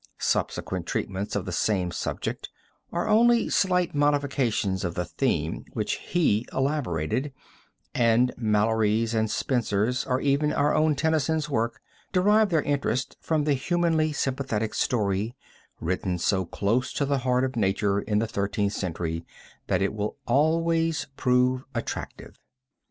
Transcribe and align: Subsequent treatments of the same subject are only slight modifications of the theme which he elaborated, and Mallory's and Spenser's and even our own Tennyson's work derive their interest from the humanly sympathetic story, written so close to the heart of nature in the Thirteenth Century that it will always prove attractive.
Subsequent 0.17 0.87
treatments 0.87 1.35
of 1.35 1.45
the 1.45 1.51
same 1.51 1.91
subject 1.91 2.49
are 2.91 3.07
only 3.07 3.49
slight 3.49 3.93
modifications 3.93 4.83
of 4.83 4.95
the 4.95 5.05
theme 5.05 5.63
which 5.73 5.97
he 5.99 6.47
elaborated, 6.51 7.31
and 7.93 8.33
Mallory's 8.35 9.13
and 9.13 9.29
Spenser's 9.29 10.03
and 10.07 10.23
even 10.23 10.51
our 10.51 10.73
own 10.73 10.95
Tennyson's 10.95 11.51
work 11.51 11.81
derive 12.11 12.49
their 12.49 12.63
interest 12.63 13.15
from 13.21 13.43
the 13.43 13.53
humanly 13.53 14.11
sympathetic 14.11 14.73
story, 14.73 15.35
written 15.79 16.17
so 16.17 16.45
close 16.45 16.91
to 16.93 17.05
the 17.05 17.19
heart 17.19 17.43
of 17.43 17.55
nature 17.55 17.99
in 17.99 18.17
the 18.17 18.25
Thirteenth 18.27 18.73
Century 18.73 19.23
that 19.67 19.83
it 19.83 19.93
will 19.93 20.17
always 20.25 21.05
prove 21.15 21.63
attractive. 21.75 22.39